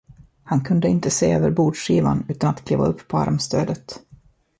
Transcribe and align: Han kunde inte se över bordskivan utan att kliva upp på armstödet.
Han 0.43 0.61
kunde 0.63 0.87
inte 0.87 1.09
se 1.09 1.31
över 1.31 1.51
bordskivan 1.51 2.25
utan 2.29 2.49
att 2.49 2.65
kliva 2.65 2.85
upp 2.85 3.07
på 3.07 3.17
armstödet. 3.17 3.99